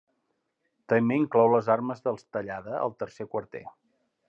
També 0.93 1.17
inclou 1.23 1.51
les 1.57 1.69
armes 1.75 2.01
dels 2.07 2.25
Tallada 2.37 2.75
al 2.87 2.97
tercer 3.05 3.31
quarter. 3.35 3.63